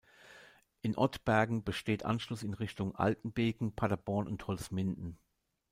[0.81, 5.19] In Ottbergen besteht Anschluss in Richtung Altenbeken, Paderborn und Holzminden.